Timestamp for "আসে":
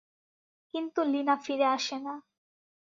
1.67-1.97